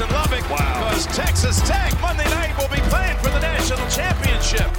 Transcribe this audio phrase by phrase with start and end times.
[0.00, 0.88] in Lubbock wow.
[0.88, 4.70] because Texas Tech Monday night will be playing for the national championship.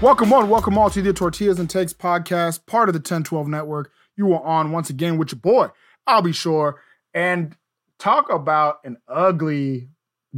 [0.00, 3.90] Welcome on, welcome all to the Tortillas and Takes podcast, part of the 1012 network.
[4.16, 5.70] You are on once again with your boy,
[6.06, 6.80] I'll be sure,
[7.12, 7.56] and
[7.98, 9.88] talk about an ugly,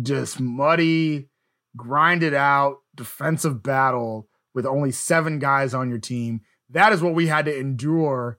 [0.00, 1.28] just muddy,
[1.76, 6.40] grinded out defensive battle with only seven guys on your team.
[6.70, 8.38] That is what we had to endure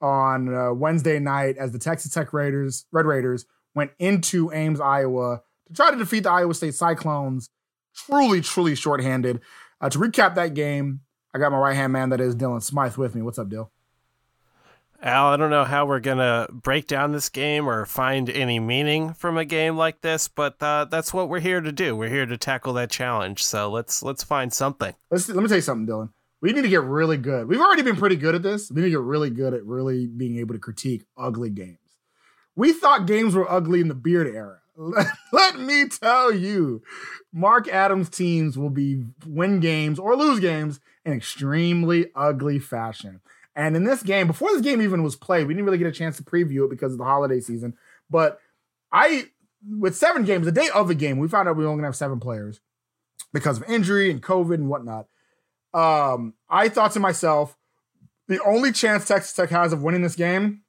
[0.00, 5.42] on uh, Wednesday night as the Texas Tech Raiders, Red Raiders, went into Ames, Iowa
[5.66, 7.48] to try to defeat the Iowa State Cyclones.
[7.94, 9.40] Truly, truly shorthanded.
[9.80, 11.00] Uh, to recap that game,
[11.34, 13.22] I got my right hand man, that is Dylan Smythe, with me.
[13.22, 13.70] What's up, Dill?
[15.02, 19.14] Al, I don't know how we're gonna break down this game or find any meaning
[19.14, 21.96] from a game like this, but uh, that's what we're here to do.
[21.96, 23.42] We're here to tackle that challenge.
[23.42, 24.94] So let's let's find something.
[25.10, 26.10] Let's let me tell you something, Dylan.
[26.42, 27.48] We need to get really good.
[27.48, 28.70] We've already been pretty good at this.
[28.70, 31.78] We need to get really good at really being able to critique ugly games.
[32.60, 34.58] We thought games were ugly in the beard era.
[35.32, 36.82] Let me tell you,
[37.32, 43.22] Mark Adams teams will be win games or lose games in extremely ugly fashion.
[43.56, 45.90] And in this game, before this game even was played, we didn't really get a
[45.90, 47.78] chance to preview it because of the holiday season.
[48.10, 48.38] But
[48.92, 49.28] I,
[49.66, 51.96] with seven games, the day of the game, we found out we only gonna have
[51.96, 52.60] seven players
[53.32, 55.06] because of injury and COVID and whatnot.
[55.72, 57.56] Um, I thought to myself,
[58.28, 60.60] the only chance Texas Tech has of winning this game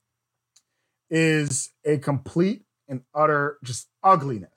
[1.11, 4.49] is a complete and utter just ugliness.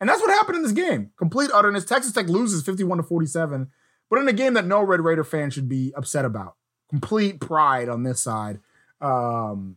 [0.00, 1.12] And that's what happened in this game.
[1.16, 1.84] Complete utterness.
[1.84, 3.70] Texas Tech loses 51 to 47,
[4.10, 6.56] but in a game that no Red Raider fan should be upset about
[6.90, 8.60] complete pride on this side.
[9.00, 9.76] Um,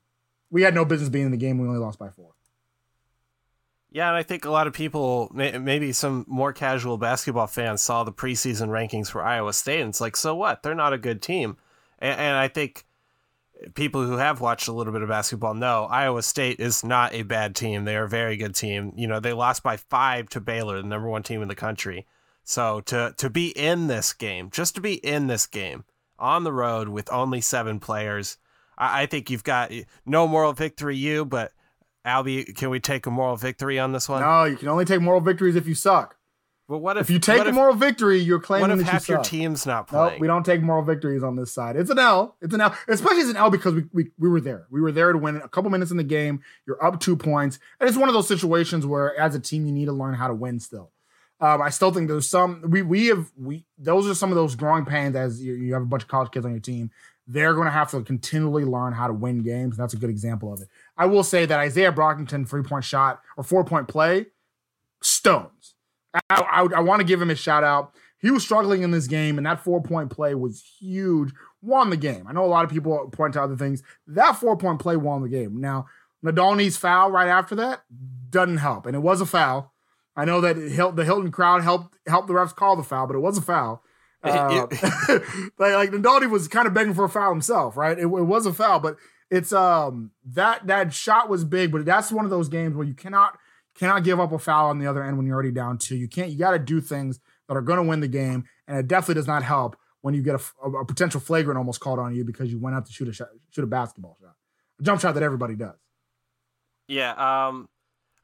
[0.49, 1.59] we had no business being in the game.
[1.59, 2.31] We only lost by four.
[3.89, 8.03] Yeah, and I think a lot of people, maybe some more casual basketball fans, saw
[8.03, 10.61] the preseason rankings for Iowa State, and it's like, so what?
[10.61, 11.57] They're not a good team.
[11.99, 12.85] And, and I think
[13.73, 17.23] people who have watched a little bit of basketball know Iowa State is not a
[17.23, 17.85] bad team.
[17.85, 18.93] They are a very good team.
[18.95, 22.05] You know, they lost by five to Baylor, the number one team in the country.
[22.43, 25.83] So to to be in this game, just to be in this game,
[26.19, 28.37] on the road with only seven players.
[28.77, 29.71] I, I think you've got
[30.05, 31.51] no moral victory, you, but
[32.05, 34.21] Albie, can we take a moral victory on this one?
[34.21, 36.16] No, you can only take moral victories if you suck.
[36.67, 39.07] But what if, if you take a moral victory, you're claiming what if that half
[39.07, 40.15] you your team's not playing?
[40.15, 41.77] No, we don't take moral victories on this side.
[41.77, 42.35] It's an L.
[42.41, 42.75] It's an L.
[42.89, 44.67] Especially as an L because we, we we were there.
[44.69, 46.41] We were there to win a couple minutes in the game.
[46.65, 49.71] You're up two points, and it's one of those situations where, as a team, you
[49.71, 50.91] need to learn how to win still.
[51.39, 54.55] Um, I still think there's some we we have we those are some of those
[54.55, 56.91] growing pains as you, you have a bunch of college kids on your team.
[57.27, 59.77] They're going to have to continually learn how to win games.
[59.77, 60.69] And that's a good example of it.
[60.97, 64.27] I will say that Izaiah Brockington three point shot or four point play,
[65.01, 65.75] stones.
[66.29, 67.93] I, I, I want to give him a shout out.
[68.19, 71.31] He was struggling in this game, and that four point play was huge.
[71.61, 72.25] Won the game.
[72.27, 73.83] I know a lot of people point to other things.
[74.07, 75.61] That four point play won the game.
[75.61, 75.85] Now,
[76.25, 77.83] Nadolny's foul right after that
[78.29, 79.73] doesn't help, and it was a foul.
[80.15, 83.19] I know that the Hilton crowd helped helped the refs call the foul, but it
[83.19, 83.83] was a foul.
[84.23, 84.65] Uh,
[85.59, 87.97] like, like was kind of begging for a foul himself, right?
[87.97, 88.97] It, it, was a foul, but
[89.29, 92.95] it's um that that shot was big, but that's one of those games where you
[92.95, 93.37] cannot
[93.77, 95.95] cannot give up a foul on the other end when you're already down two.
[95.95, 96.29] You can't.
[96.31, 99.15] You got to do things that are going to win the game, and it definitely
[99.15, 102.51] does not help when you get a, a, potential flagrant almost called on you because
[102.51, 104.35] you went out to shoot a shot, shoot a basketball shot,
[104.79, 105.75] a jump shot that everybody does.
[106.87, 107.47] Yeah.
[107.47, 107.67] Um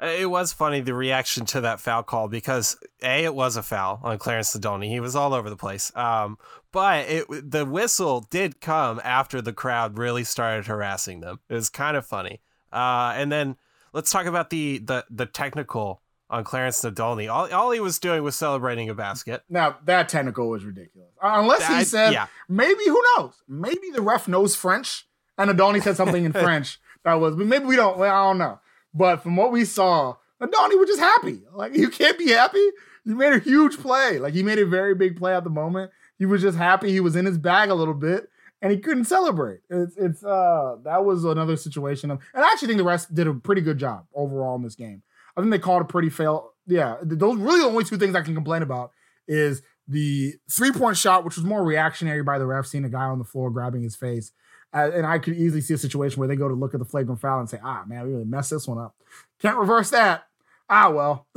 [0.02, 4.00] it was funny the reaction to that foul call because a it was a foul
[4.04, 4.90] on Clarence Nadolny.
[4.90, 5.96] He was all over the place.
[5.96, 6.38] Um,
[6.72, 11.40] but it the whistle did come after the crowd really started harassing them.
[11.50, 12.42] It was kind of funny.
[12.72, 13.56] Uh, and then
[13.94, 17.32] let's talk about the the the technical on Clarence Nadolny.
[17.32, 19.44] All, all he was doing was celebrating a basket.
[19.50, 21.10] Now that technical was ridiculous.
[21.22, 22.28] Uh, unless he said, yeah.
[22.50, 23.34] maybe who knows?
[23.48, 27.36] Maybe the ref knows French and Nadolny said something in French that was.
[27.36, 28.02] But maybe we don't.
[28.02, 28.60] I don't know.
[28.94, 31.42] But from what we saw, Donnie was just happy.
[31.54, 32.66] Like you can't be happy.
[33.06, 34.20] You made a huge play.
[34.20, 35.92] Like he made a very big play at the moment.
[36.18, 36.92] He was just happy.
[36.92, 38.30] He was in his bag a little bit,
[38.64, 39.60] and he couldn't celebrate.
[39.70, 43.28] It's it's uh that was another situation of, and I actually think the rest did
[43.28, 45.04] a pretty good job overall in this game.
[45.36, 46.54] I think they called a pretty fail.
[46.66, 48.92] Yeah, those really the only two things I can complain about
[49.28, 53.04] is the three point shot, which was more reactionary by the ref, seeing a guy
[53.04, 54.32] on the floor grabbing his face,
[54.72, 57.20] and I could easily see a situation where they go to look at the flagrant
[57.20, 58.96] foul and say, ah, man, we really messed this one up.
[59.40, 60.28] Can't reverse that.
[60.70, 61.28] Ah, well.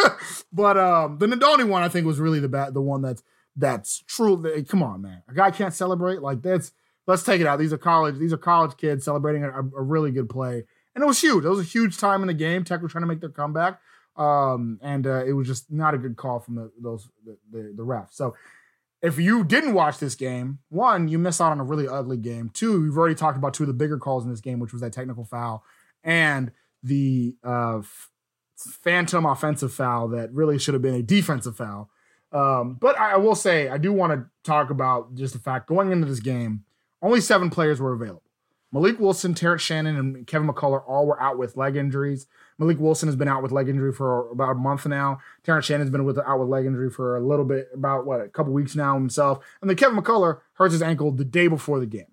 [0.52, 3.22] but um, the Nadolny one, I think, was really the bad, the one that's
[3.56, 4.64] that's true.
[4.64, 5.22] Come on, man.
[5.28, 6.72] A guy can't celebrate like that's.
[7.06, 7.58] Let's take it out.
[7.58, 8.16] These are college.
[8.16, 10.64] These are college kids celebrating a, a really good play,
[10.94, 11.44] and it was huge.
[11.44, 12.64] It was a huge time in the game.
[12.64, 13.78] Tech was trying to make their comeback,
[14.16, 17.74] um, and uh, it was just not a good call from the those the, the,
[17.76, 18.14] the refs.
[18.14, 18.34] So
[19.02, 22.48] if you didn't watch this game, one, you miss out on a really ugly game.
[22.48, 24.80] Two, we've already talked about two of the bigger calls in this game, which was
[24.80, 25.62] that technical foul
[26.02, 26.52] and
[26.82, 27.82] the uh,
[28.56, 31.90] phantom offensive foul that really should have been a defensive foul.
[32.34, 35.68] Um, but I, I will say, I do want to talk about just the fact
[35.68, 36.64] going into this game,
[37.00, 38.22] only seven players were available.
[38.74, 42.26] Mylik Wilson, Terrence Shannon, and Kevin McCullar all were out with leg injuries.
[42.60, 45.20] Mylik Wilson has been out with leg injury for about a month now.
[45.44, 48.28] Terrence Shannon's been with out with leg injury for a little bit, about what a
[48.28, 49.44] couple weeks now himself.
[49.60, 52.06] And then Kevin McCullar hurts his ankle the day before the game.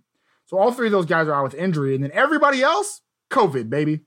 [0.46, 3.02] So all three of those guys are out with injury, and then everybody else,
[3.32, 4.02] COVID, baby.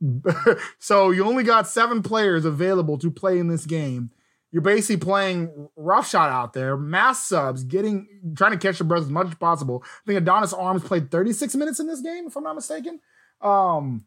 [0.78, 4.10] so you only got seven players available to play in this game.
[4.56, 9.10] You're basically playing roughshod out there, mass subs, getting trying to catch your breath as
[9.10, 9.84] much as possible.
[9.84, 13.00] I think Adonis Arms played 36 minutes in this game, if I'm not mistaken.
[13.42, 14.06] Um,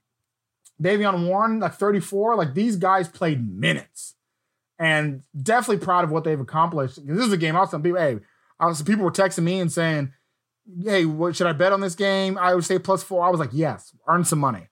[0.81, 2.35] Davion Warren, like 34.
[2.35, 4.15] Like these guys played minutes.
[4.79, 6.95] And definitely proud of what they've accomplished.
[7.05, 8.17] This is a game I was people, hey,
[8.59, 10.13] I was, people were texting me and saying,
[10.83, 12.39] hey, what should I bet on this game?
[12.39, 13.23] I would say plus four.
[13.23, 14.67] I was like, yes, earn some money.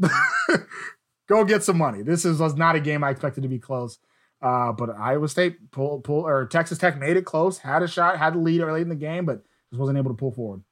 [1.28, 2.02] Go get some money.
[2.02, 4.00] This is was not a game I expected to be close.
[4.42, 8.18] Uh, but Iowa State pull pull or Texas Tech made it close, had a shot,
[8.18, 10.62] had the lead early in the game, but just wasn't able to pull forward.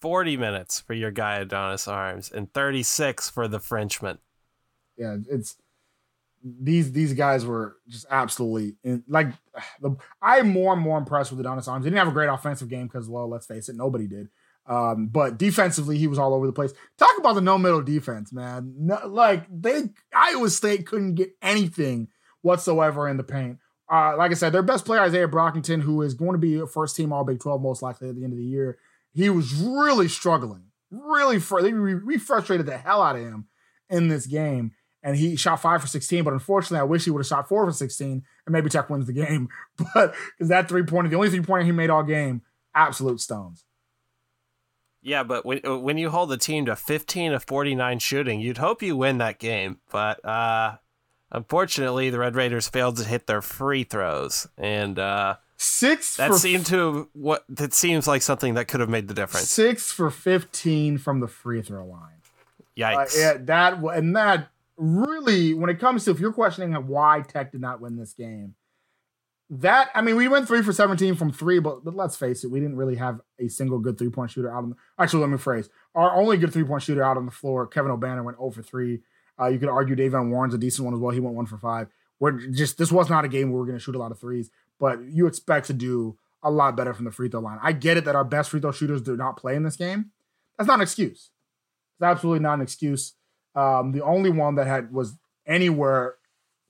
[0.00, 4.18] 40 minutes for your guy Adonis Arms and 36 for the Frenchman.
[4.96, 5.56] Yeah, it's
[6.42, 9.28] these these guys were just absolutely in, like
[9.80, 11.84] the, I'm more and more impressed with Adonis Arms.
[11.84, 14.28] He didn't have a great offensive game because, well, let's face it, nobody did.
[14.66, 16.72] Um, but defensively, he was all over the place.
[16.98, 18.74] Talk about the no middle defense, man.
[18.78, 22.08] No, like they Iowa State couldn't get anything
[22.42, 23.58] whatsoever in the paint.
[23.90, 26.66] Uh, like I said, their best player Izaiah Brockington, who is going to be a
[26.66, 28.78] first team All Big 12 most likely at the end of the year,
[29.12, 30.64] he was really struggling.
[30.90, 31.60] Really, fr-
[32.20, 33.46] frustrated the hell out of him
[33.88, 34.72] in this game.
[35.02, 37.64] And he shot five for 16, but unfortunately, I wish he would have shot four
[37.64, 38.10] for 16
[38.46, 39.48] and maybe Tech wins the game.
[39.94, 42.42] But because that three pointer, the only three pointer he made all game,
[42.74, 43.64] absolute stones.
[45.00, 48.82] Yeah, but when when you hold the team to 15 of 49 shooting, you'd hope
[48.82, 49.78] you win that game.
[49.90, 50.76] But uh,
[51.30, 56.16] unfortunately, the Red Raiders failed to hit their free throws, and uh, Six.
[56.18, 59.48] That seemed to what that seems like something that could have made the difference.
[59.48, 62.22] Six for fifteen from the free throw line.
[62.78, 63.16] Yikes!
[63.16, 67.50] Uh, yeah, that and that really, when it comes to if you're questioning why Tech
[67.50, 68.54] did not win this game,
[69.50, 72.52] that I mean, we went three for seventeen from three, but, but let's face it,
[72.52, 74.70] we didn't really have a single good three point shooter out on.
[74.70, 77.66] The, actually, let me phrase: our only good three point shooter out on the floor,
[77.66, 79.00] Kevin Obanor, went over three.
[79.40, 81.12] Uh, you could argue Davion Warren's a decent one as well.
[81.12, 81.88] He went one for five.
[82.20, 84.18] We're just this was not a game where we're going to shoot a lot of
[84.18, 87.58] threes but you expect to do a lot better from the free throw line.
[87.62, 90.12] I get it that our best free throw shooters do not play in this game.
[90.56, 91.30] That's not an excuse.
[91.96, 93.14] It's absolutely not an excuse.
[93.54, 95.14] Um, the only one that had was
[95.46, 96.14] anywhere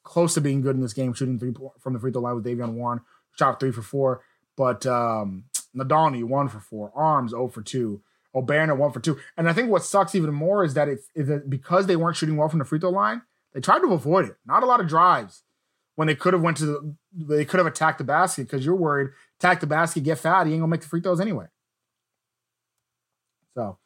[0.03, 2.45] close to being good in this game, shooting three from the free throw line was
[2.45, 3.01] Davion Warren,
[3.39, 4.23] shot three for four.
[4.57, 5.45] But um,
[5.77, 8.01] Nadolny one for four, Arms 0 for two,
[8.43, 9.19] Obanor one for two.
[9.37, 12.17] And I think what sucks even more is that it's is that because they weren't
[12.17, 14.37] shooting well from the free throw line, they tried to avoid it.
[14.47, 15.43] Not a lot of drives
[15.97, 18.77] when they could have went to the, they could have attacked the basket because you're
[18.77, 21.47] worried attack the basket, get fat, he ain't gonna make the free throws anyway.
[23.55, 23.79] So,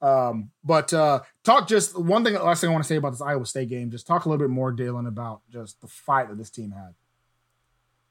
[0.00, 2.34] um, but uh, talk just one thing.
[2.34, 3.90] Last thing I want to say about this Iowa State game.
[3.90, 6.94] Just talk a little bit more, Dylan, about just the fight that this team had.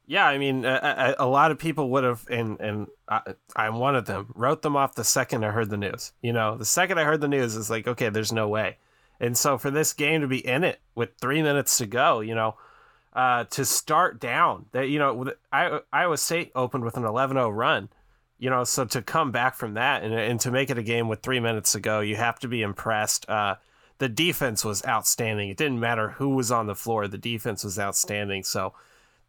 [0.07, 3.21] Yeah, I mean, a, a, lot of people would have, and and I,
[3.55, 6.11] I'm one of them, wrote them off the second I heard the news.
[6.21, 8.77] You know, the second I heard the news is like, okay, there's no way.
[9.19, 12.35] And so for this game to be in it with three minutes to go, you
[12.35, 12.55] know,
[13.13, 14.65] uh, to start down.
[14.73, 17.89] That you know, I, Iowa State opened with an 11-0 run.
[18.37, 21.07] You know, so to come back from that and, and to make it a game
[21.07, 23.27] with three minutes to go, you have to be impressed.
[23.29, 23.55] Uh,
[23.97, 25.47] the defense was outstanding.
[25.47, 28.43] It didn't matter who was on the floor; the defense was outstanding.
[28.43, 28.73] So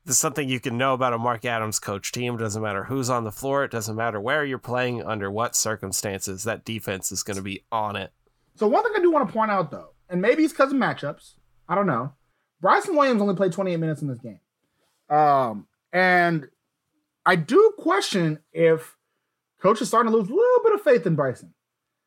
[0.07, 2.37] this is something you can know about a Mark Adams coach team.
[2.37, 3.65] It doesn't matter who's on the floor.
[3.65, 6.45] It doesn't matter where you're playing, under what circumstances.
[6.45, 8.13] That defense is going to be on it.
[8.55, 10.79] So one thing I do want to point out, though, and maybe it's because of
[10.79, 11.33] matchups.
[11.69, 12.13] I don't know.
[12.61, 14.39] Bryson Williams only played 28 minutes in this game.
[15.11, 16.47] Um, and
[17.27, 18.97] I do question if
[19.61, 21.53] coach is starting to lose a little bit of faith in Bryson.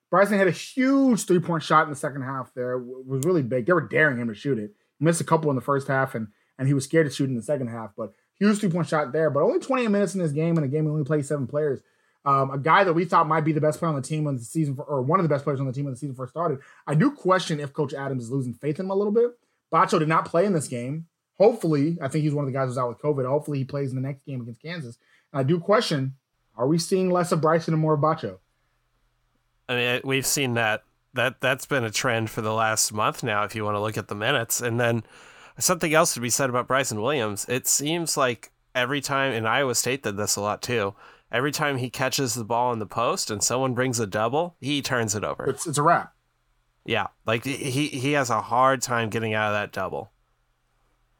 [0.09, 2.77] Bryson had a huge three point shot in the second half there.
[2.77, 3.65] It was really big.
[3.65, 4.71] They were daring him to shoot it.
[5.01, 7.35] Missed a couple in the first half and and he was scared to shoot in
[7.35, 7.91] the second half.
[7.97, 9.31] But huge three point shot there.
[9.31, 11.81] But only 28 minutes in this game, and a game we only played seven players.
[12.25, 14.35] Um, a guy that we thought might be the best player on the team when
[14.35, 16.15] the season, for, or one of the best players on the team when the season
[16.15, 16.59] first started.
[16.85, 19.31] I do question if Coach Adams is losing faith in him a little bit
[19.71, 21.07] Batcho did not play in this game.
[21.37, 23.27] Hopefully, I think he's one of the guys who's out with COVID.
[23.27, 24.97] Hopefully, he plays in the next game against Kansas.
[25.31, 26.15] And I do question:
[26.57, 28.39] Are we seeing less of Bryson and more of Batcho?
[29.67, 33.43] I mean, we've seen that that that's been a trend for the last month now.
[33.43, 35.03] If you want to look at the minutes, and then
[35.59, 37.45] something else to be said about Bryson Williams.
[37.47, 40.95] It seems like every time, and Iowa State did this a lot too.
[41.31, 44.81] Every time he catches the ball in the post and someone brings a double, he
[44.81, 45.45] turns it over.
[45.45, 46.13] It's, it's a wrap.
[46.85, 50.11] Yeah, like he he has a hard time getting out of that double.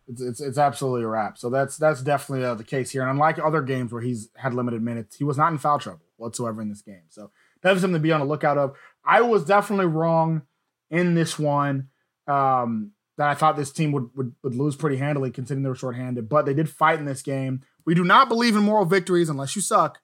[0.08, 1.38] It's it's, it's absolutely a wrap.
[1.38, 3.04] So that's that's definitely uh, the case here.
[3.04, 6.06] And unlike other games where he's had limited minutes, he was not in foul trouble
[6.18, 7.04] whatsoever in this game.
[7.10, 7.30] So
[7.62, 8.76] that's something to be on the lookout of.
[9.06, 10.42] I was definitely wrong
[10.90, 11.90] in this one.
[12.28, 15.76] Um, that I thought this team would, would, would lose pretty handily considering they were
[15.76, 17.62] shorthanded, but they did fight in this game.
[17.84, 20.00] We do not believe in moral victories unless you suck.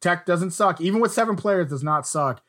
[0.00, 0.80] Tech doesn't suck.
[0.80, 2.44] Even with seven players, does not suck.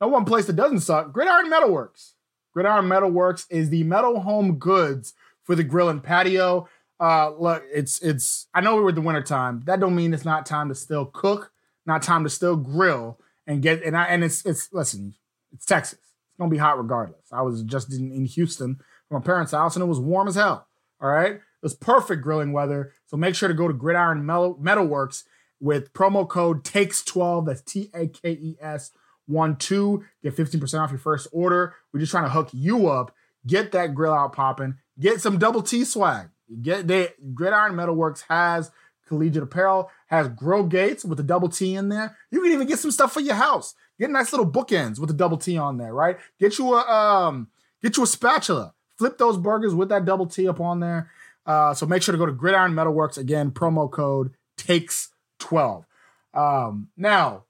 [0.00, 1.12] No one place that doesn't suck.
[1.12, 2.14] Gridiron Metalworks.
[2.52, 6.68] Gridiron Metalworks is the metal home goods for the grill and patio.
[6.98, 8.48] Uh, look, it's it's.
[8.52, 9.62] I know we're in the winter time.
[9.66, 11.52] That don't mean it's not time to still cook,
[11.86, 13.84] not time to still grill and get.
[13.84, 15.14] And I and it's it's listen,
[15.52, 16.00] it's Texas.
[16.00, 17.26] It's gonna be hot regardless.
[17.30, 20.66] I was just in, in Houston my parents' house, and it was warm as hell.
[21.00, 22.92] All right, it was perfect grilling weather.
[23.06, 25.24] So make sure to go to Gridiron Metal Metalworks
[25.60, 27.46] with promo code takes twelve.
[27.46, 28.92] That's T A K E S
[29.26, 30.04] one two.
[30.22, 31.74] Get fifteen percent off your first order.
[31.92, 33.14] We're just trying to hook you up.
[33.46, 34.74] Get that grill out popping.
[34.98, 36.28] Get some double T swag.
[36.62, 38.70] Get they Gridiron Metalworks has
[39.08, 42.16] collegiate apparel, has grill gates with the double T in there.
[42.30, 43.74] You can even get some stuff for your house.
[43.98, 46.16] Get nice little bookends with the double T on there, right?
[46.38, 47.48] Get you a um,
[47.82, 51.10] get you a spatula flip those burgers with that double T up on there.
[51.46, 53.50] Uh, so make sure to go to Gridiron Metalworks again.
[53.50, 55.86] Promo code takes twelve.
[56.34, 57.44] Um, now,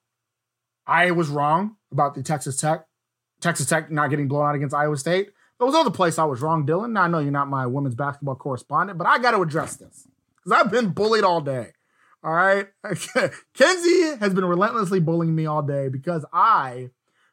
[0.87, 2.87] I was wrong about the Texas Tech,
[3.41, 5.31] Texas Tech not getting blown out against Iowa State.
[5.59, 6.93] There was other place I was wrong, Dylan.
[6.93, 10.07] Now I know you're not my women's basketball correspondent, but I got to address this
[10.37, 11.73] because I've been bullied all day.
[12.23, 12.69] All right,
[13.55, 16.91] Kenzie has been relentlessly bullying me all day because I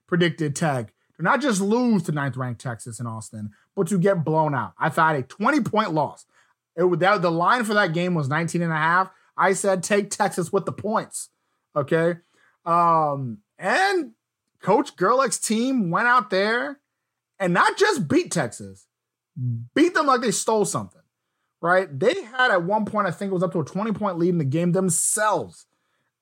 [0.08, 4.26] predicted Tech to not just lose to ninth ranked Texas in Austin, but to get
[4.26, 4.74] blown out.
[4.78, 6.26] I thought a 20 point loss.
[6.76, 9.12] It that the line for that game was 19 and a half.
[9.38, 11.30] I said take Texas with the points.
[11.76, 12.16] Okay.
[12.66, 14.14] Um, and
[14.62, 16.80] Coach Gerlich's team went out there
[17.40, 18.88] and not just beat Texas,
[19.76, 21.02] beat them like they stole something.
[21.62, 21.88] Right?
[22.00, 24.30] They had at one point, I think it was up to a 20 point lead
[24.30, 25.68] in the game themselves.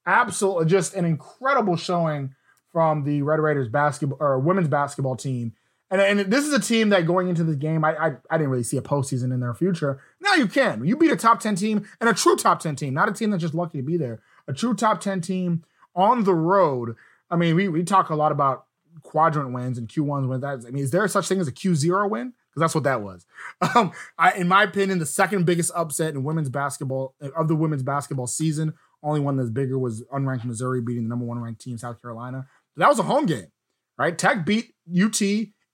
[0.06, 2.36] Absolutely just an incredible showing
[2.72, 5.54] from the Red Raiders basketball or women's basketball team.
[6.00, 8.50] And, and this is a team that going into this game, I, I, I didn't
[8.50, 10.02] really see a postseason in their future.
[10.20, 10.86] Now you can.
[10.86, 13.30] You beat a top 10 team and a true top 10 team, not a team
[13.30, 14.22] that's just lucky to be there.
[14.48, 15.64] A true top 10 team
[15.96, 16.96] on the road.
[17.30, 18.66] I mean, we, we talk a lot about
[19.04, 20.66] quadrant wins and Q1s wins.
[20.66, 22.34] I mean, is there such thing as a Q0 win?
[22.50, 23.26] Because that's what that was.
[23.76, 27.84] Um, I, in my opinion, the second biggest upset in women's basketball of the women's
[27.84, 31.78] basketball season, only one that's bigger was unranked Missouri beating the number one ranked team,
[31.78, 32.48] South Carolina
[32.78, 33.48] that was a home game,
[33.98, 34.18] right?
[34.18, 35.22] Tech beat UT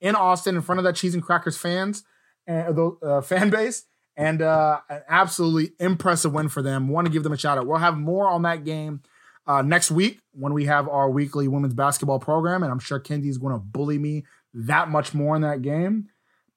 [0.02, 2.04] in Austin in front of that cheese and crackers fans
[2.48, 3.86] and the uh, fan base,
[4.18, 6.90] and uh, an absolutely impressive win for them.
[6.90, 7.68] Want to give them a shout out.
[7.68, 9.02] We'll have more on that game
[9.48, 13.38] uh, next week when we have our weekly women's basketball program, and I'm sure Kenzie's
[13.38, 16.10] going to bully me that much more in that game.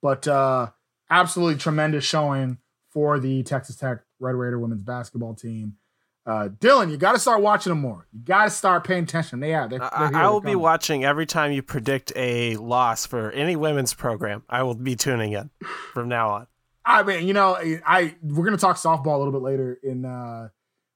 [0.02, 0.70] But uh,
[1.10, 2.58] absolutely tremendous showing
[2.90, 5.76] for the Texas Tech Red Raider women's basketball team.
[6.26, 8.06] Uh, Dylan, you got to start watching them more.
[8.12, 9.40] You got to start paying attention.
[9.40, 9.68] They are.
[9.68, 13.56] They're, they're I, I will be watching every time you predict a loss for any
[13.56, 14.42] women's program.
[14.48, 15.50] I will be tuning in
[15.92, 16.46] from now on.
[16.86, 20.48] I mean, you know, I we're gonna talk softball a little bit later in uh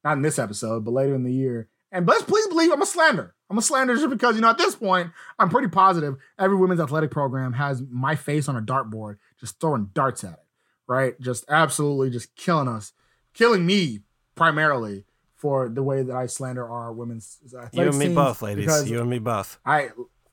[0.04, 1.68] not in this episode, but later in the year.
[1.90, 3.35] And let's please believe I'm a slander.
[3.49, 6.80] I'm a slander just because you know at this point I'm pretty positive every women's
[6.80, 10.47] athletic program has my face on a dartboard, just throwing darts at it,
[10.87, 11.18] right?
[11.20, 12.92] Just absolutely just killing us,
[13.32, 14.00] killing me
[14.35, 15.06] primarily
[15.38, 17.38] for the way that I slander our women's
[17.73, 18.90] You and me both, ladies.
[18.90, 19.59] You and me both.
[19.64, 19.90] I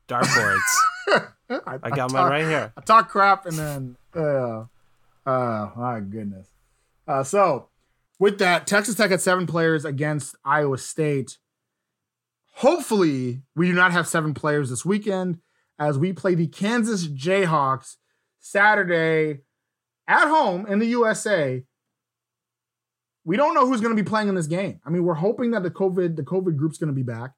[0.07, 0.59] dartboards.
[1.07, 2.73] I, I, I, got I mine right here.
[2.75, 4.65] I talk crap and then, uh,
[5.25, 6.47] uh, my goodness.
[7.07, 7.69] Uh, so
[8.19, 11.37] with that, Texas Tech had seven players against Iowa State.
[12.55, 15.39] Hopefully, we do not have seven players this weekend
[15.77, 17.97] as we play the Kansas Jayhawks
[18.39, 19.41] Saturday
[20.07, 21.63] at home in the USA
[23.25, 24.79] we don't know who's going to be playing in this game.
[24.85, 27.31] I mean, we're hoping that the COVID the COVID group's going to be back,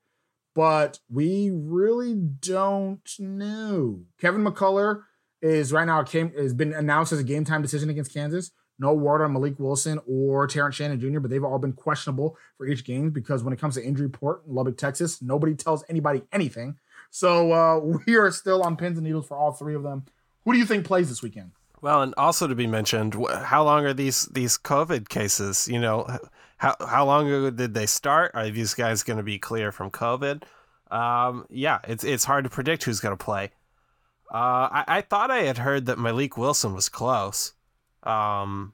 [0.54, 4.02] but we really don't know.
[4.20, 5.04] Kevin McCullar
[5.42, 8.52] is right now came has been announced as a game time decision against Kansas.
[8.80, 12.68] No word on Mylik Wilson or Terrence Shannon Jr., but they've all been questionable for
[12.68, 16.22] each game because when it comes to injury report in Lubbock, Texas, nobody tells anybody
[16.32, 16.78] anything.
[17.10, 20.06] So uh, we are still on pins and needles for all three of them.
[20.46, 21.52] Who do you think plays this weekend?
[21.82, 25.68] Well, and also to be mentioned, how long are these these COVID cases?
[25.68, 26.08] You know,
[26.58, 28.32] how how long ago did they start?
[28.34, 30.44] Are these guys going to be clear from COVID?
[30.90, 33.52] Um, yeah, it's it's hard to predict who's going to play.
[34.34, 37.54] Uh, I, I thought I had heard that Mylik Wilson was close.
[38.04, 38.74] Um,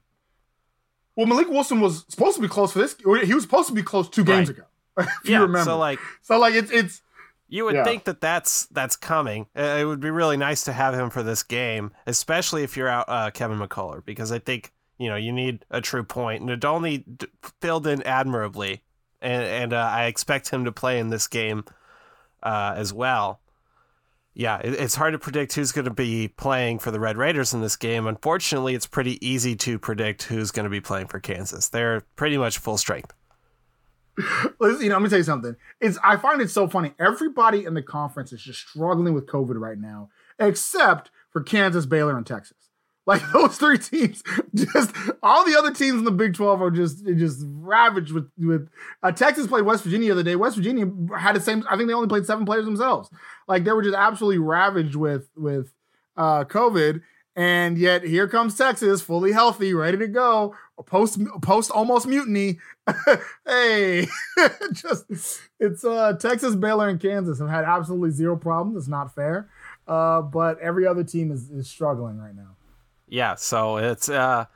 [1.16, 2.96] well, Mylik Wilson was supposed to be close for this.
[3.24, 4.58] He was supposed to be close two games right.
[4.58, 4.66] ago.
[4.98, 5.64] if yeah, you remember.
[5.64, 7.02] So like, so like it's it's
[7.48, 7.84] You would yeah.
[7.84, 9.46] think that that's that's coming.
[9.56, 12.88] Uh, it would be really nice to have him for this game, especially if you're
[12.88, 16.42] out uh, Kevin McCullar, because I think you know you need a true point.
[16.42, 17.26] Nadolny d-
[17.60, 18.82] filled in admirably,
[19.20, 21.64] and and uh, I expect him to play in this game
[22.42, 23.40] uh, as well.
[24.32, 27.54] Yeah, it, it's hard to predict who's going to be playing for the Red Raiders
[27.54, 28.06] in this game.
[28.06, 31.68] Unfortunately, it's pretty easy to predict who's going to be playing for Kansas.
[31.68, 33.12] They're pretty much full strength.
[34.60, 35.56] Listen, you know, I'm gonna tell you something.
[35.80, 36.92] It's I find it so funny.
[36.98, 42.16] Everybody in the conference is just struggling with COVID right now, except for Kansas, Baylor,
[42.16, 42.56] and Texas.
[43.06, 44.22] Like those three teams,
[44.54, 44.92] just
[45.22, 48.68] all the other teams in the Big 12 are just just ravaged with with.
[49.02, 50.36] Uh, Texas played West Virginia the other day.
[50.36, 51.64] West Virginia had the same.
[51.68, 53.10] I think they only played seven players themselves.
[53.48, 55.72] Like they were just absolutely ravaged with with
[56.16, 57.02] uh, COVID.
[57.36, 60.54] And yet here comes Texas, fully healthy, ready to go.
[60.86, 62.58] Post post almost mutiny.
[63.46, 64.06] hey,
[64.72, 65.04] just
[65.58, 68.76] it's uh Texas, Baylor, and Kansas have had absolutely zero problems.
[68.76, 69.48] It's not fair.
[69.86, 72.56] Uh, but every other team is, is struggling right now.
[73.08, 74.46] Yeah, so it's uh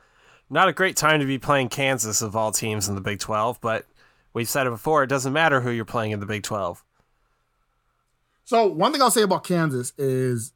[0.49, 3.61] not a great time to be playing Kansas of all teams in the Big 12,
[3.61, 3.85] but
[4.33, 6.83] we've said it before, it doesn't matter who you're playing in the Big 12.
[8.45, 10.53] So, one thing I'll say about Kansas is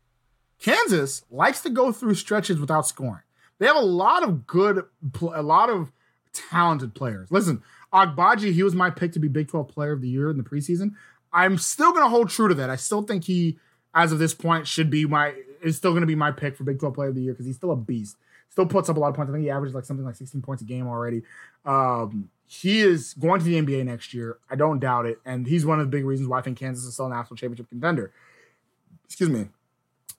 [0.59, 3.23] Kansas likes to go through stretches without scoring.
[3.59, 4.85] They have a lot of good,
[5.33, 5.91] a lot of
[6.33, 7.31] talented players.
[7.31, 7.61] Listen,
[7.93, 10.43] Agbaji, he was my pick to be Big 12 Player of the Year in the
[10.43, 10.95] preseason.
[11.31, 12.69] I'm still going to hold true to that.
[12.69, 13.57] I still think he,
[13.93, 16.63] as of this point, should be my, is still going to be my pick for
[16.63, 18.17] Big 12 Player of the Year because he's still a beast.
[18.49, 19.29] Still puts up a lot of points.
[19.29, 21.23] I think he averages like something like 16 points a game already.
[21.65, 24.37] Um, he is going to the NBA next year.
[24.49, 25.19] I don't doubt it.
[25.25, 27.37] And he's one of the big reasons why I think Kansas is still a national
[27.37, 28.11] championship contender.
[29.05, 29.47] Excuse me.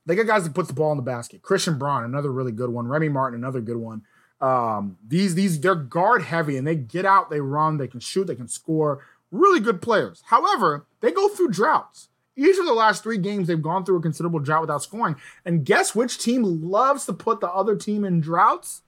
[0.06, 1.42] They got guys that puts the ball in the basket.
[1.42, 2.87] Christian Braun, another really good one.
[2.88, 4.02] Remy Martin, another good one.
[4.40, 8.26] Um, these these they're guard heavy and they get out, they run, they can shoot,
[8.26, 9.04] they can score.
[9.30, 10.23] Really good players.
[10.26, 12.09] However, they go through droughts.
[12.37, 15.16] Each of the last three games, they've gone through a considerable drought without scoring.
[15.44, 18.83] And guess which team loves to put the other team in droughts?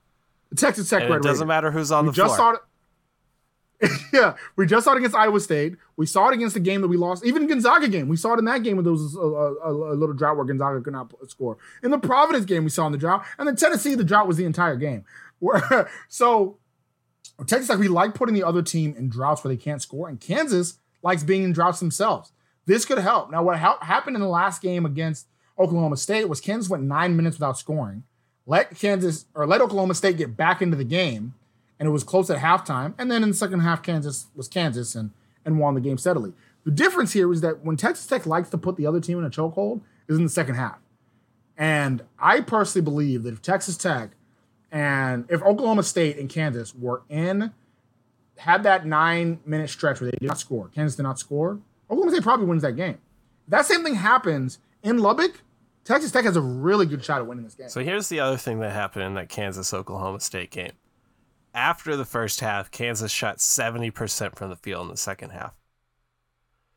[0.51, 1.49] The Texas Tech and Red It doesn't Raiders.
[1.49, 2.55] matter who's on we the just floor.
[2.55, 2.61] Saw it,
[4.13, 5.77] yeah, we just saw it against Iowa State.
[5.97, 7.25] We saw it against the game that we lost.
[7.27, 9.95] Even Gonzaga game, we saw it in that game where there was a, a, a,
[9.95, 11.59] little drought where Gonzaga could not score.
[11.83, 14.39] In the Providence game, we saw in the drought, and then Tennessee, the drought was
[14.39, 15.05] the entire game.
[16.09, 16.57] so
[17.47, 20.21] Texas like we like putting the other team in droughts where they can't score, and
[20.21, 22.33] Kansas likes being in droughts themselves.
[22.65, 23.31] This could help.
[23.31, 25.27] Now, what ha- happened in the last game against
[25.59, 28.05] Oklahoma State was Kansas went nine minutes without scoring,
[28.47, 31.35] let Kansas or let Oklahoma State get back into the game
[31.79, 32.95] and it was close at halftime.
[32.99, 35.11] And then in the second half, Kansas was Kansas and
[35.47, 36.33] and won the game steadily.
[36.65, 39.25] The difference here is that when Texas Tech likes to put the other team in
[39.25, 40.79] a chokehold is in the second half.
[41.57, 44.11] And I personally believe that if Texas Tech
[44.71, 47.53] and if Oklahoma State and Kansas were in
[48.37, 52.11] had that nine minute stretch where they did not score, Kansas did not score, Oklahoma
[52.11, 52.99] State probably wins that game.
[53.47, 55.41] If that same thing happens in Lubbock,
[55.85, 57.69] Texas Tech has a really good shot at winning this game.
[57.69, 60.73] So here's the other thing that happened in that Kansas Oklahoma State game
[61.57, 65.55] after the first half, Kansas shot 70% from the field in the second half.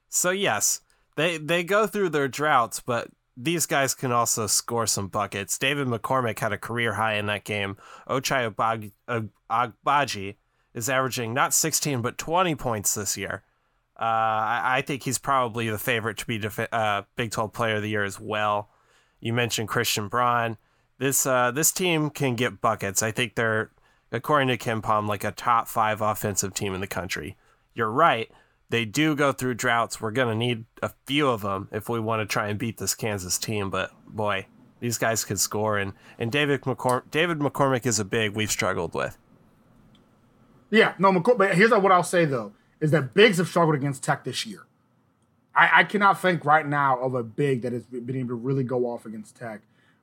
[0.07, 0.81] So yes,
[1.15, 5.57] they they go through their droughts, but these guys can also score some buckets.
[5.59, 7.77] David McCormack had a career high in that game.
[8.07, 8.53] Ochai
[9.49, 10.35] Agbaji
[10.73, 13.43] is averaging not 16 but 20 points this year.
[13.99, 17.75] Uh, I, I, think he's probably the favorite to be def- uh, Big 12 Player
[17.75, 18.69] of the Year as well.
[19.19, 20.57] You mentioned Christian Braun.
[20.99, 23.03] This uh, this team can get buckets.
[23.03, 23.71] I think they're
[24.11, 27.37] according to KenPom, like a top five offensive team in the country.
[27.73, 28.31] You're right.
[28.69, 29.99] They do go through droughts.
[29.99, 32.77] We're going to need a few of them if we want to try and beat
[32.77, 33.69] this Kansas team.
[33.69, 34.45] But boy,
[34.79, 35.77] these guys could score.
[35.77, 39.17] And, and David, McCorm- David McCormack is a big we've struggled with.
[40.69, 44.03] Yeah, no, McCorm- but here's what I'll say, though, is that bigs have struggled against
[44.03, 44.67] Tech this year.
[45.55, 48.63] I, I cannot think right now of a big that has been able to really
[48.63, 49.61] go off against Tech.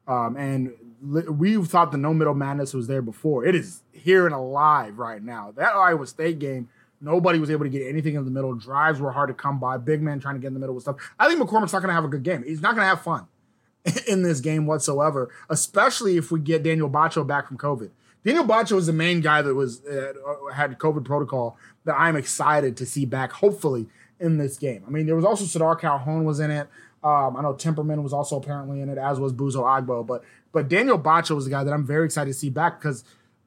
[0.09, 3.45] Um, and we thought the no middle madness was there before.
[3.45, 5.53] It is here and alive right now.
[5.57, 6.69] That Iowa State game,
[7.01, 8.55] nobody was able to get anything in the middle.
[8.55, 9.77] Drives were hard to come by.
[9.79, 10.97] Big man trying to get in the middle with stuff.
[11.19, 12.45] I think McCormack's not going to have a good game.
[12.45, 13.27] He's not going to have fun
[14.09, 17.91] in this game whatsoever, especially if we get Daniel Batcho back from COVID.
[18.25, 20.13] Daniel Batcho is the main guy that was uh,
[20.53, 23.87] had COVID protocol that I'm excited to see back, hopefully
[24.19, 24.83] in this game.
[24.87, 26.67] I mean, there was also Sardaar Calhoun was in it.
[27.07, 30.05] Um, I know Timperman was also apparently in it, as was Buzo Agbo.
[30.05, 33.05] But but Daniel Batcho was the guy that I'm very excited to see back because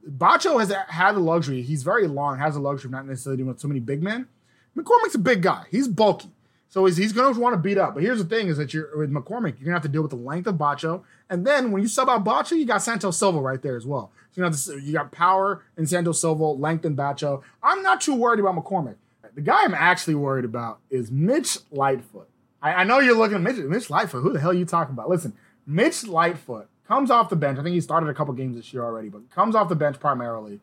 [0.08, 1.62] Batcho has had the luxury.
[1.62, 4.30] He's very long, has the luxury of not necessarily dealing with so many big men.
[4.78, 5.66] McCormack's a big guy.
[5.70, 6.30] He's bulky.
[6.70, 7.96] So he's, he's going to want to beat up.
[7.96, 10.04] But here's the thing is that you're with McCormack, you're going to have to deal
[10.04, 11.04] with the length of Batcho.
[11.30, 14.12] And then when you sub out Batcho, you got Santos Silva right there as well.
[14.32, 17.42] So you, to, you got power in Santos Silva, length in Batcho.
[17.62, 18.96] I'm not too worried about McCormack.
[19.34, 22.30] The guy I'm actually worried about is Mitch Lightfoot.
[22.62, 24.24] I, I know you're looking at Mitch, Mitch Lightfoot.
[24.24, 25.10] Who the hell are you talking about?
[25.10, 25.34] Listen,
[25.66, 27.60] Mitch Lightfoot comes off the bench.
[27.60, 30.00] I think he started a couple games this year already, but comes off the bench
[30.00, 30.60] primarily.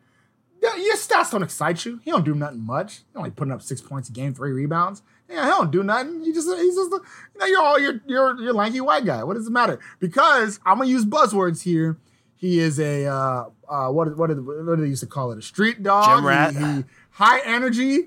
[0.61, 1.99] Your stats don't excite you.
[2.03, 2.97] He don't do nothing much.
[2.97, 5.01] He only putting up six points a game, three rebounds.
[5.29, 6.23] Yeah, he don't do nothing.
[6.23, 9.23] He just he's just you know you're all you're you're you're lanky white guy.
[9.23, 9.79] What does it matter?
[9.99, 11.97] Because I'm gonna use buzzwords here.
[12.35, 15.37] He is a uh, uh, what what did what did they used to call it?
[15.37, 16.17] A street dog.
[16.17, 16.53] Gym rat.
[16.53, 18.05] He, he, high energy,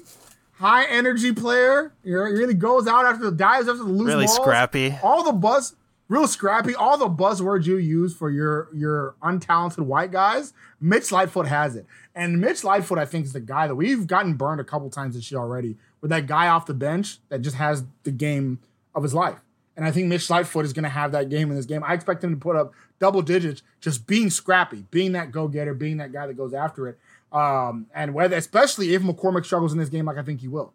[0.61, 1.93] high energy player.
[2.05, 4.37] He really goes out after the dives after the loose really balls.
[4.37, 4.95] scrappy.
[5.03, 5.75] All the buzz,
[6.09, 6.75] real scrappy.
[6.75, 10.53] All the buzzwords you use for your your untalented white guys.
[10.81, 14.35] Mitch Lightfoot has it, and Mitch Lightfoot I think is the guy that we've gotten
[14.35, 17.57] burned a couple times this year already with that guy off the bench that just
[17.57, 18.59] has the game
[18.95, 19.39] of his life.
[19.77, 21.83] And I think Mitch Lightfoot is going to have that game in this game.
[21.83, 25.73] I expect him to put up double digits, just being scrappy, being that go getter,
[25.73, 26.99] being that guy that goes after it.
[27.33, 30.73] Um, and whether, especially if McCormack struggles in this game, like I think he will.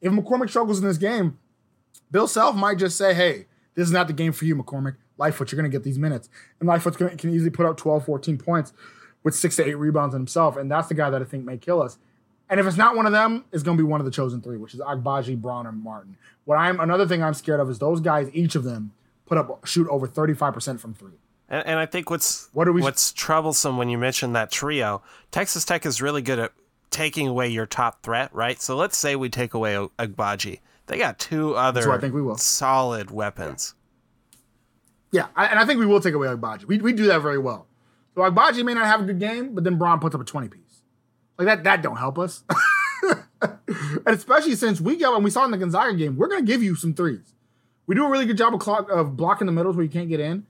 [0.00, 1.38] If McCormack struggles in this game,
[2.10, 4.96] Bill Self might just say, hey, this is not the game for you, McCormack.
[5.18, 6.28] Lightfoot, you're going to get these minutes.
[6.58, 8.72] And Lightfoot can, easily put up 12, 14 points
[9.22, 10.56] with six to eight rebounds himself.
[10.56, 11.98] And that's the guy that I think may kill us.
[12.50, 14.42] And if it's not one of them, it's going to be one of the chosen
[14.42, 16.16] three, which is Agbaji, Braun, and Martin.
[16.44, 18.92] What I'm another thing I'm scared of is those guys, each of them,
[19.26, 21.12] put up shoot over 35% from three.
[21.52, 25.02] And, and I think what's what are we, what's troublesome when you mention that trio,
[25.30, 26.52] Texas Tech is really good at
[26.90, 28.60] taking away your top threat, right?
[28.60, 30.60] So let's say we take away Agbaji.
[30.86, 32.36] They got two other I think we will.
[32.36, 33.74] solid weapons.
[35.12, 36.64] Yeah, I, and I think we will take away Agbaji.
[36.64, 37.66] We, we do that very well.
[38.14, 40.48] So Agbaji may not have a good game, but then Braun puts up a 20
[40.48, 40.82] piece.
[41.38, 42.44] Like that, that don't help us.
[43.42, 46.62] and especially since we got and we saw in the Gonzaga game, we're gonna give
[46.62, 47.34] you some threes.
[47.86, 50.08] We do a really good job of, clock, of blocking the middles where you can't
[50.08, 50.46] get in,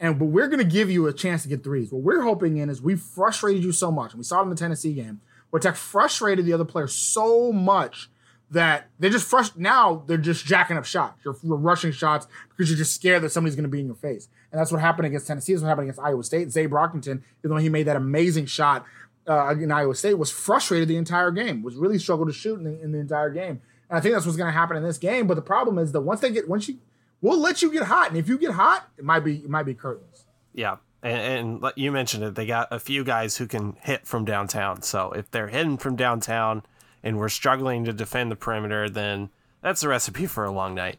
[0.00, 1.92] and but we're gonna give you a chance to get threes.
[1.92, 4.50] What we're hoping in is we frustrated you so much, and we saw it in
[4.50, 8.10] the Tennessee game, where Tech frustrated the other players so much
[8.50, 11.20] that they're just fresh now they're just jacking up shots.
[11.24, 13.96] You're, you're, rushing shots because you're just scared that somebody's going to be in your
[13.96, 14.28] face.
[14.52, 15.52] And that's what happened against Tennessee.
[15.52, 16.50] That's what happened against Iowa State.
[16.50, 18.84] Zay Brockington, even though he made that amazing shot
[19.28, 22.64] uh, in Iowa State was frustrated the entire game, was really struggled to shoot in
[22.64, 23.60] the, in the entire game.
[23.90, 25.26] And I think that's what's going to happen in this game.
[25.26, 26.78] But the problem is that once they get, once you,
[27.20, 29.64] we'll let you get hot, and if you get hot, it might be, it might
[29.64, 30.24] be curtains.
[30.52, 32.34] Yeah, and, and you mentioned it.
[32.34, 34.82] They got a few guys who can hit from downtown.
[34.82, 36.62] So if they're hitting from downtown,
[37.02, 40.98] and we're struggling to defend the perimeter, then that's a recipe for a long night.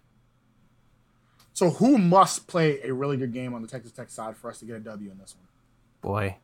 [1.51, 4.59] So who must play a really good game on the Texas Tech side for us
[4.59, 5.47] to get a W in this one?
[6.01, 6.37] Boy,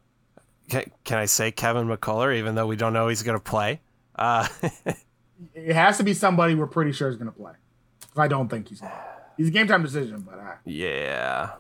[0.70, 3.80] can, can I say Kevin McCullar, even though we don't know he's going to play?
[4.16, 4.48] Uh,
[5.54, 7.54] it has to be somebody we're pretty sure is going to play.
[8.18, 9.13] I don't think he's going to.
[9.38, 11.52] He's a game time decision, but uh, yeah.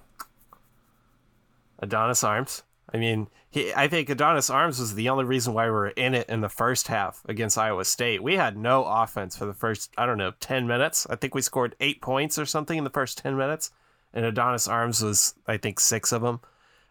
[1.79, 2.63] Adonis Arms.
[2.93, 6.13] I mean, he, I think Adonis Arms was the only reason why we were in
[6.13, 8.21] it in the first half against Iowa State.
[8.21, 11.07] We had no offense for the first, I don't know, 10 minutes.
[11.09, 13.71] I think we scored eight points or something in the first 10 minutes.
[14.13, 16.41] And Adonis Arms was, I think, six of them.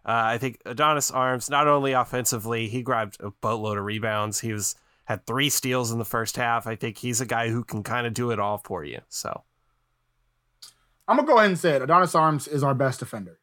[0.05, 4.41] Uh, I think Adonis Arms, not only offensively, he grabbed a boatload of rebounds.
[4.41, 6.67] He was had three steals in the first half.
[6.67, 9.01] I think he's a guy who can kind of do it all for you.
[9.09, 9.43] So
[11.09, 11.83] I'm gonna go ahead and say it.
[11.83, 13.39] Adonis Arms is our best defender.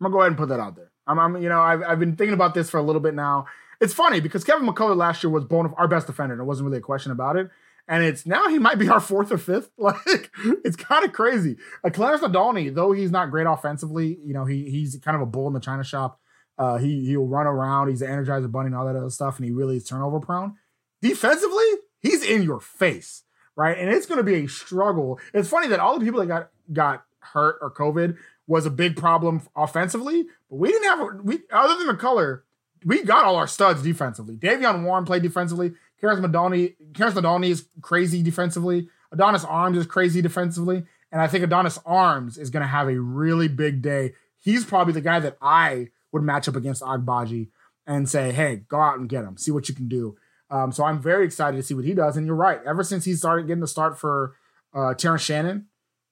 [0.00, 0.90] I'm gonna go ahead and put that out there.
[1.06, 3.46] I'm, I'm you know, I've, I've been thinking about this for a little bit now.
[3.80, 6.66] It's funny because Kevin McCullar last year was of our best defender, and it wasn't
[6.66, 7.50] really a question about it
[7.90, 9.70] and it's now he might be our fourth or fifth.
[9.78, 10.30] Like
[10.64, 11.56] it's kind of crazy.
[11.82, 15.26] Like Clarence Nadolny, though he's not great offensively, you know, he he's kind of a
[15.26, 16.20] bull in the china shop.
[16.56, 19.44] Uh, he he'll run around, he's an energizer bunny and all that other stuff, and
[19.44, 20.54] he really is turnover prone.
[21.02, 21.64] Defensively,
[22.00, 23.24] he's in your face,
[23.56, 23.76] right?
[23.76, 25.18] And it's going to be a struggle.
[25.32, 28.96] It's funny that all the people that got got hurt or COVID was a big
[28.96, 32.42] problem offensively, but we didn't have a, we other than McCullar,
[32.84, 34.36] we got all our studs defensively.
[34.36, 35.72] Davion Warren played defensively.
[36.02, 38.88] Karis Nadolny, Karis Nadolny is crazy defensively.
[39.12, 40.84] Adonis Arms is crazy defensively.
[41.12, 44.14] And I think Adonis Arms is going to have a really big day.
[44.38, 47.48] He's probably the guy that I would match up against Agbaji
[47.86, 49.36] and say, hey, go out and get him.
[49.36, 50.16] See what you can do.
[50.50, 52.16] Um, so I'm very excited to see what he does.
[52.16, 52.60] And you're right.
[52.66, 54.36] Ever since he started getting the start for
[54.72, 55.66] uh, Terrence Shannon,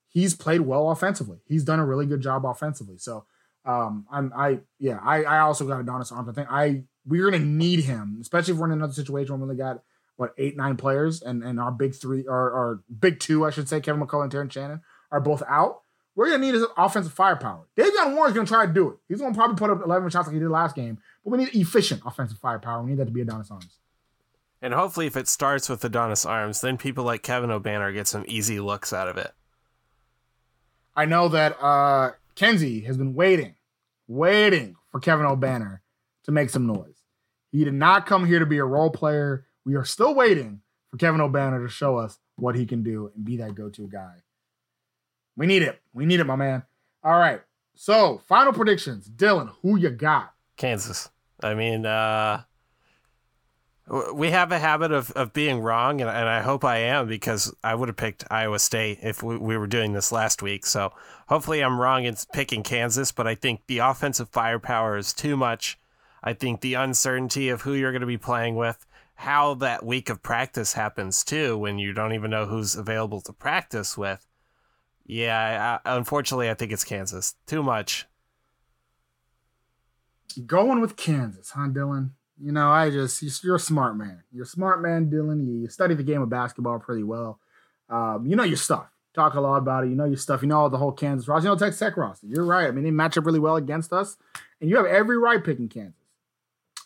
[0.09, 1.37] he's played well offensively.
[1.45, 2.97] He's done a really good job offensively.
[2.97, 3.25] So
[3.65, 6.27] um, I'm I yeah I I also got Adonis Arms.
[6.27, 9.51] I think I we're gonna need him, especially if we're in another situation where we
[9.51, 9.83] only got
[10.15, 13.69] what eight nine players and and our big three or our big two I should
[13.69, 15.81] say Kevin McCullar and Terrence Shannon are both out.
[16.15, 17.67] We're gonna need his offensive firepower.
[17.77, 18.97] Davion Warren is gonna try to do it.
[19.07, 21.55] He's gonna probably put up 11 shots like he did last game, but we need
[21.55, 22.83] efficient offensive firepower.
[22.83, 23.77] We need that to be Adonis Arms.
[24.61, 28.25] And hopefully, if it starts with Adonis Arms, then people like Kevin Obanor get some
[28.27, 29.31] easy looks out of it.
[30.99, 33.55] I know that uh, Kenzie has been waiting,
[34.09, 35.79] waiting for Kevin Obanor
[36.25, 37.05] to make some noise.
[37.53, 39.45] He did not come here to be a role player.
[39.63, 40.59] We are still waiting
[40.91, 44.11] for Kevin Obanor to show us what he can do and be that go-to guy.
[45.37, 45.79] We need it.
[45.93, 46.63] We need it, my man.
[47.01, 47.39] All right.
[47.75, 49.09] So, final predictions.
[49.09, 50.33] Dylan, who you got?
[50.57, 51.09] Kansas.
[51.41, 52.41] I mean, uh,
[54.13, 57.53] we have a habit of, of being wrong, and, and I hope I am because
[57.63, 60.65] I would have picked Iowa State if we, we were doing this last week.
[60.65, 60.93] So
[61.27, 65.79] hopefully I'm wrong in picking Kansas, but I think the offensive firepower is too much.
[66.23, 70.09] I think the uncertainty of who you're going to be playing with, how that week
[70.09, 74.25] of practice happens too, when you don't even know who's available to practice with.
[75.05, 77.35] Yeah, I, unfortunately, I think it's Kansas.
[77.47, 78.05] Too much.
[80.45, 82.11] Going with Kansas, huh, Dylan?
[82.41, 84.23] You know, I just you're a smart man.
[84.31, 85.45] You're a smart man, Dylan.
[85.61, 87.39] You, study the game of basketball pretty well.
[87.89, 88.87] Um, you know your stuff.
[89.13, 89.89] Talk a lot about it.
[89.89, 90.41] You know your stuff.
[90.41, 91.47] You know the whole Kansas roster.
[91.47, 92.27] You know Texas Tech roster.
[92.27, 92.67] You're right.
[92.67, 94.17] I mean, they match up really well against us,
[94.61, 95.99] and you have every right picking Kansas.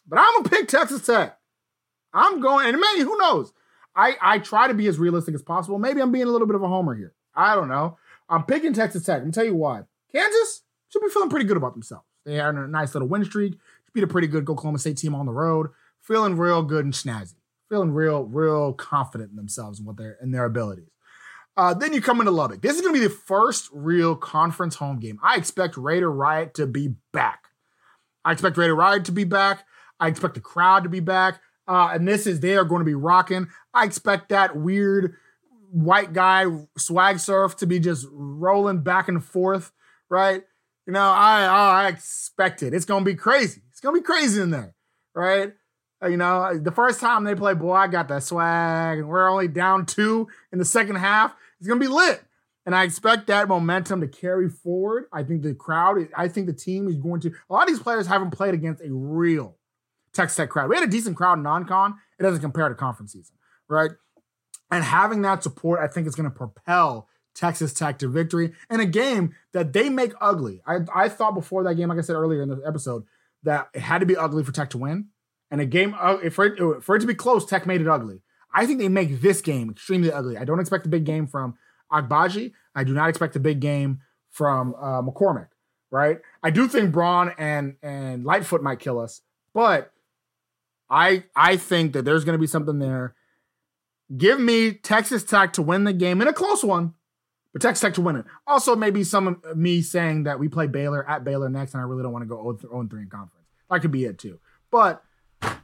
[0.08, 1.38] But I'm gonna pick Texas Tech.
[2.14, 3.54] I'm going, and maybe who knows?
[3.96, 5.78] I I try to be as realistic as possible.
[5.78, 7.14] Maybe I'm being a little bit of a homer here.
[7.36, 7.98] I don't know.
[8.28, 9.22] I'm picking Texas Tech.
[9.22, 9.82] I'm tell you why.
[10.12, 12.06] Kansas should be feeling pretty good about themselves.
[12.26, 13.60] They had a nice little win streak
[13.94, 15.68] beat a pretty good Oklahoma State team on the road,
[16.02, 17.36] feeling real good and snazzy,
[17.70, 20.90] feeling real, real confident in themselves and what they're in their abilities.
[21.56, 22.62] Uh, then you come into Lubbock.
[22.62, 25.20] This is going to be the first real conference home game.
[25.22, 27.50] I expect Raider Riot to be back.
[28.26, 29.66] I expect Raider Riot to be back.
[30.00, 31.42] I expect the crowd to be back.
[31.68, 33.48] Uh, and this is they are going to be rocking.
[33.74, 35.16] I expect that weird
[35.74, 36.46] white guy
[36.78, 39.72] swag surf to be just rolling back and forth,
[40.10, 40.44] right?
[40.86, 42.74] You know, I I expect it.
[42.74, 44.74] It's gonna be crazy gonna be crazy in there,
[45.14, 45.54] right?
[46.02, 49.30] Uh, you know, the first time they play, boy, I got that swag, and we're
[49.30, 51.36] only down two in the second half.
[51.60, 52.24] It's gonna be lit,
[52.66, 55.06] and I expect that momentum to carry forward.
[55.14, 57.32] I think the crowd, I think the team is going to.
[57.50, 59.58] A lot of these players haven't played against a real
[60.14, 60.70] Texas Tech crowd.
[60.70, 61.96] We had a decent crowd in non-con.
[62.20, 63.36] It doesn't compare to conference season,
[63.68, 63.92] right?
[64.72, 68.80] And having that support, I think is going to propel Texas Tech to victory in
[68.80, 70.62] a game that they make ugly.
[70.66, 73.04] I, I thought before that game, like I said earlier in the episode,
[73.44, 75.08] that it had to be ugly for Tech to win.
[75.52, 78.22] And a game, uh, for it, for it to be close, Tech made it ugly.
[78.54, 80.38] I think they make this game extremely ugly.
[80.38, 81.56] I don't expect a big game from
[81.92, 82.54] Agbaji.
[82.76, 84.02] I do not expect a big game
[84.32, 85.50] from uh, McCormack.
[85.92, 86.20] Right?
[86.42, 89.22] I do think Braun and and Lightfoot might kill us,
[89.54, 89.92] but
[90.90, 93.14] I I think that there's going to be something there.
[94.18, 96.96] Give me Texas Tech to win the game in a close one,
[97.54, 98.26] but Texas Tech to win it.
[98.46, 101.86] Also, maybe some of me saying that we play Baylor at Baylor next, and I
[101.86, 103.48] really don't want to go 0 3 in conference.
[103.70, 104.40] That could be it too.
[104.72, 105.04] But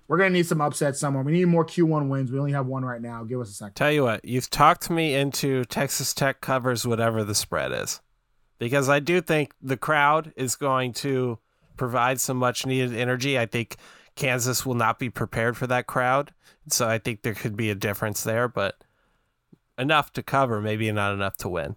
[0.07, 1.23] we're gonna need some upsets somewhere.
[1.23, 2.31] We need more Q1 wins.
[2.31, 3.23] We only have one right now.
[3.23, 3.75] Give us a second.
[3.75, 8.01] Tell you what, you've talked me into Texas Tech covers whatever the spread is,
[8.59, 11.39] because I do think the crowd is going to
[11.77, 13.39] provide some much needed energy.
[13.39, 13.77] I think
[14.15, 16.33] Kansas will not be prepared for that crowd,
[16.67, 18.83] so I think there could be a difference there, but
[19.79, 21.75] enough to cover, maybe not enough to win.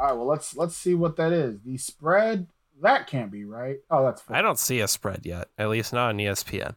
[0.00, 1.60] All right, well let's let's see what that is.
[1.64, 2.48] The spread
[2.80, 3.78] that can't be right.
[3.90, 4.22] Oh, that's.
[4.22, 4.36] Fine.
[4.36, 5.48] I don't see a spread yet.
[5.58, 6.74] At least not on ESPN.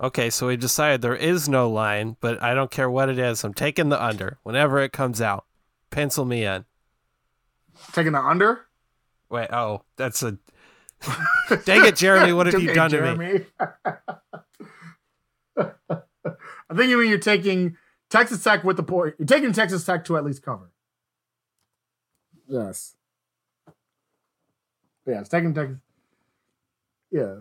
[0.00, 3.44] Okay, so we decided there is no line, but I don't care what it is.
[3.44, 5.44] I'm taking the under whenever it comes out.
[5.90, 6.64] Pencil me in.
[7.92, 8.66] Taking the under?
[9.30, 10.38] Wait, oh, that's a.
[11.64, 12.32] Dang it, Jeremy!
[12.32, 13.46] What have you done Jeremy.
[13.58, 13.84] to
[15.58, 15.64] me?
[16.74, 17.76] I think you mean you're taking
[18.10, 19.14] Texas Tech with the point.
[19.18, 20.72] You're taking Texas Tech to at least cover.
[22.48, 22.96] Yes.
[25.06, 25.76] Yes, taking Texas.
[27.12, 27.38] Yes.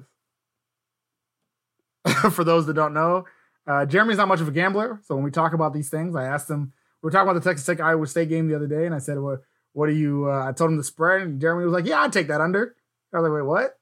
[2.34, 3.26] For those that don't know,
[3.65, 5.00] uh, Jeremy's not much of a gambler.
[5.04, 6.74] So when we talk about these things, I asked him.
[7.02, 9.00] We were talking about the Texas Tech Iowa State game the other day, and I
[9.00, 9.41] said, "What?
[9.72, 12.13] What do you?" Uh, I told him the spread, and Jeremy was like, "Yeah, I'd
[12.13, 12.76] take that under."
[13.13, 13.80] I was like, "Wait, what?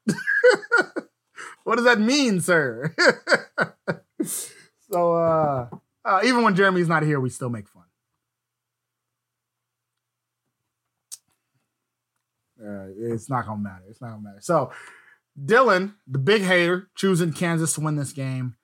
[1.65, 2.95] what does that mean, sir?"
[4.91, 5.69] So uh,
[6.03, 7.83] uh, even when Jeremy's not here, we still make fun.
[12.63, 13.83] Uh, it's not gonna matter.
[13.89, 14.41] It's not gonna matter.
[14.41, 14.71] So
[15.39, 18.55] Dylan, the big hater, choosing Kansas to win this game.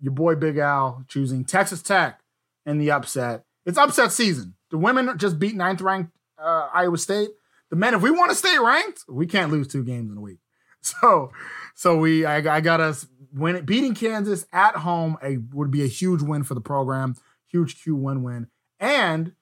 [0.00, 2.20] Your boy Big Al choosing Texas Tech
[2.64, 3.44] in the upset.
[3.66, 4.54] It's upset season.
[4.70, 7.30] The women just beat ninth ranked uh, Iowa State.
[7.70, 10.20] The men, if we want to stay ranked, we can't lose two games in a
[10.20, 10.38] week.
[10.80, 11.32] So,
[11.74, 15.88] so we, I, I got us win beating Kansas at home a, would be a
[15.88, 18.48] huge win for the program, huge Q win win,
[18.80, 19.32] and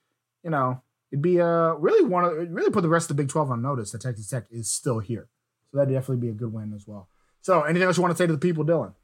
[0.43, 3.31] you know it'd be a really one of really put the rest of the Big
[3.31, 5.29] Twelve on notice that Texas Tech is still here.
[5.71, 7.09] So that'd definitely be a good win as well.
[7.41, 8.95] So anything else you want to say to the people, Dylan?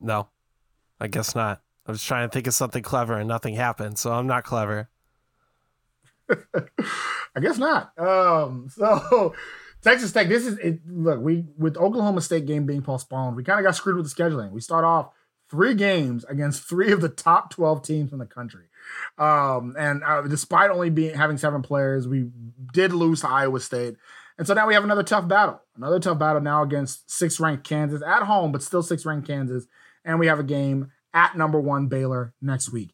[0.00, 0.28] No,
[1.00, 1.62] I guess not.
[1.86, 4.90] I was trying to think of something clever and nothing happened, so I'm not clever.
[6.30, 7.92] I guess not.
[7.98, 9.34] Um, so
[9.86, 13.60] Texas Tech, this is it, look, we with Oklahoma State game being postponed, we kind
[13.60, 14.50] of got screwed with the scheduling.
[14.50, 15.10] We start off
[15.48, 18.64] three games against three of the top 12 teams in the country.
[19.16, 22.30] Um, and uh, despite only being having seven players, we
[22.72, 23.94] did lose to Iowa State.
[24.36, 25.62] And so now we have another tough battle.
[25.76, 29.68] Another tough battle now against six ranked Kansas at home, but still six ranked Kansas.
[30.04, 32.92] And we have a game at number one Baylor next week.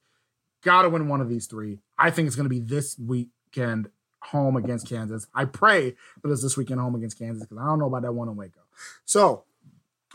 [0.62, 1.78] Got to win one of these three.
[1.98, 3.88] I think it's going to be this weekend
[4.22, 5.26] home against Kansas.
[5.34, 8.12] I pray that it's this weekend home against Kansas because I don't know about that
[8.12, 8.60] one in Waco.
[9.04, 9.44] So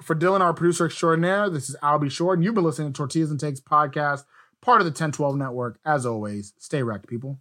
[0.01, 3.31] for Dylan, our producer extraordinaire, this is Albie Short, and you've been listening to Tortillas
[3.31, 4.25] and Takes podcast,
[4.61, 5.79] part of the 1012 network.
[5.85, 7.39] As always, stay wrecked, people.